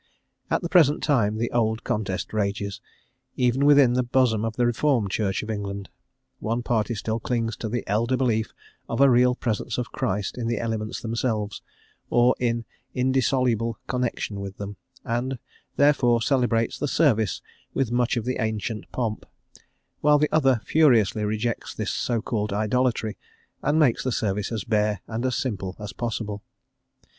[0.49, 2.81] At the present time the old contest rages,
[3.37, 5.89] even within the bosom of the Reformed Church of England;
[6.39, 8.51] one party still clings to the elder belief
[8.89, 11.61] of a real presence of Christ in the elements themselves,
[12.09, 14.75] or in indissoluble connection with them,
[15.05, 15.37] and,
[15.75, 17.43] therefore, celebrates the service
[17.75, 19.23] with much of the ancient pomp;
[19.99, 23.17] while the other furiously rejects this so called idolatry,
[23.61, 26.41] and makes the service as bare and as simple as possible.